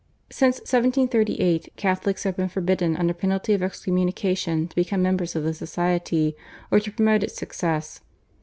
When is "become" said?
4.75-5.03